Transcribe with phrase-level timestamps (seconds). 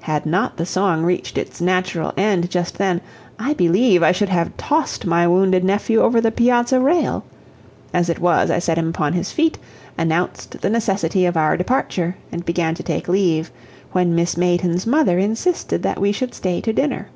[0.00, 3.00] Had not the song reached its natural end just then,
[3.38, 7.24] I believe I should have tossed my wounded nephew over the piazza rail.
[7.94, 9.56] As it was, I set him upon his feet,
[9.96, 13.50] announced the necessity of our departure, and began to take leave,
[13.92, 17.08] when Miss Mayton's mother insisted that we should stay to dinner.